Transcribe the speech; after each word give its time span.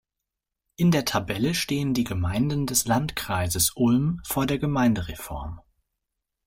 In 0.77 0.89
der 0.89 1.05
Tabelle 1.05 1.53
stehen 1.53 1.93
die 1.93 2.05
Gemeinden 2.05 2.65
des 2.65 2.87
Landkreises 2.87 3.73
Ulm 3.75 4.19
vor 4.25 4.47
der 4.47 4.57
Gemeindereform. 4.57 5.61